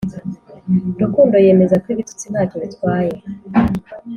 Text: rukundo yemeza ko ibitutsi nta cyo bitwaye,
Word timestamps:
rukundo 1.01 1.35
yemeza 1.45 1.75
ko 1.83 1.87
ibitutsi 1.93 2.25
nta 2.31 2.41
cyo 2.49 2.57
bitwaye, 2.63 3.13